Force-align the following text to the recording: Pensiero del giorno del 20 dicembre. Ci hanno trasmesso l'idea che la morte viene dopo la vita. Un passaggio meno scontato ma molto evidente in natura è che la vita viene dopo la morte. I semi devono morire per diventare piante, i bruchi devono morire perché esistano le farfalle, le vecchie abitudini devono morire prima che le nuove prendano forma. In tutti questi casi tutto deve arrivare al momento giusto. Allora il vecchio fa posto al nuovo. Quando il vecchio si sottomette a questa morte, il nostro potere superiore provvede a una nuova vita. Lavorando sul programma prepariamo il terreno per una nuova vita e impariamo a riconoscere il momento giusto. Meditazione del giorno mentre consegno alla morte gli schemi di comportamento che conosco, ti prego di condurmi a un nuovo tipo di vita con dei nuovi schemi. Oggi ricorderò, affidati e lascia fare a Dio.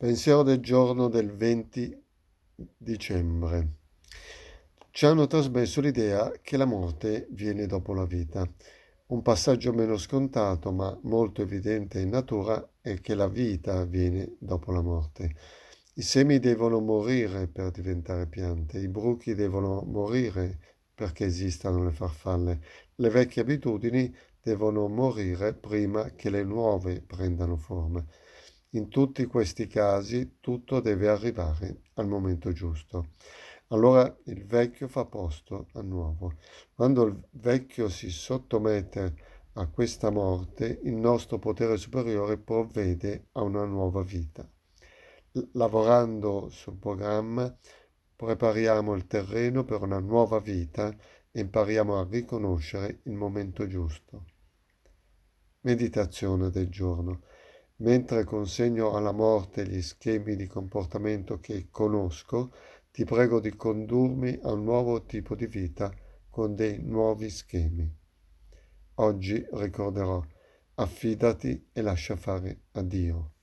Pensiero 0.00 0.44
del 0.44 0.60
giorno 0.60 1.08
del 1.08 1.32
20 1.32 2.04
dicembre. 2.76 3.68
Ci 4.92 5.06
hanno 5.06 5.26
trasmesso 5.26 5.80
l'idea 5.80 6.30
che 6.40 6.56
la 6.56 6.66
morte 6.66 7.26
viene 7.30 7.66
dopo 7.66 7.92
la 7.94 8.04
vita. 8.04 8.48
Un 9.06 9.22
passaggio 9.22 9.72
meno 9.72 9.96
scontato 9.96 10.70
ma 10.70 10.96
molto 11.02 11.42
evidente 11.42 11.98
in 11.98 12.10
natura 12.10 12.64
è 12.80 13.00
che 13.00 13.16
la 13.16 13.26
vita 13.26 13.84
viene 13.86 14.36
dopo 14.38 14.70
la 14.70 14.82
morte. 14.82 15.34
I 15.94 16.02
semi 16.02 16.38
devono 16.38 16.78
morire 16.78 17.48
per 17.48 17.72
diventare 17.72 18.28
piante, 18.28 18.78
i 18.78 18.86
bruchi 18.86 19.34
devono 19.34 19.82
morire 19.82 20.60
perché 20.94 21.24
esistano 21.24 21.82
le 21.82 21.90
farfalle, 21.90 22.60
le 22.94 23.10
vecchie 23.10 23.42
abitudini 23.42 24.14
devono 24.40 24.86
morire 24.86 25.54
prima 25.54 26.12
che 26.14 26.30
le 26.30 26.44
nuove 26.44 27.02
prendano 27.04 27.56
forma. 27.56 28.06
In 28.72 28.88
tutti 28.88 29.24
questi 29.24 29.66
casi 29.66 30.36
tutto 30.40 30.80
deve 30.80 31.08
arrivare 31.08 31.84
al 31.94 32.06
momento 32.06 32.52
giusto. 32.52 33.12
Allora 33.68 34.14
il 34.26 34.44
vecchio 34.44 34.88
fa 34.88 35.06
posto 35.06 35.68
al 35.72 35.86
nuovo. 35.86 36.34
Quando 36.74 37.04
il 37.04 37.18
vecchio 37.30 37.88
si 37.88 38.10
sottomette 38.10 39.14
a 39.54 39.66
questa 39.68 40.10
morte, 40.10 40.80
il 40.84 40.94
nostro 40.94 41.38
potere 41.38 41.78
superiore 41.78 42.36
provvede 42.36 43.28
a 43.32 43.42
una 43.42 43.64
nuova 43.64 44.02
vita. 44.02 44.46
Lavorando 45.52 46.50
sul 46.50 46.76
programma 46.76 47.56
prepariamo 48.16 48.94
il 48.94 49.06
terreno 49.06 49.64
per 49.64 49.80
una 49.80 49.98
nuova 49.98 50.40
vita 50.40 50.94
e 51.30 51.40
impariamo 51.40 51.98
a 51.98 52.06
riconoscere 52.06 53.00
il 53.04 53.14
momento 53.14 53.66
giusto. 53.66 54.24
Meditazione 55.60 56.50
del 56.50 56.68
giorno 56.68 57.22
mentre 57.78 58.24
consegno 58.24 58.94
alla 58.94 59.12
morte 59.12 59.66
gli 59.66 59.82
schemi 59.82 60.36
di 60.36 60.46
comportamento 60.46 61.38
che 61.38 61.68
conosco, 61.70 62.52
ti 62.90 63.04
prego 63.04 63.40
di 63.40 63.54
condurmi 63.54 64.38
a 64.42 64.52
un 64.52 64.64
nuovo 64.64 65.04
tipo 65.04 65.34
di 65.34 65.46
vita 65.46 65.92
con 66.28 66.54
dei 66.54 66.82
nuovi 66.82 67.30
schemi. 67.30 67.88
Oggi 68.94 69.46
ricorderò, 69.52 70.24
affidati 70.74 71.68
e 71.72 71.82
lascia 71.82 72.16
fare 72.16 72.62
a 72.72 72.82
Dio. 72.82 73.37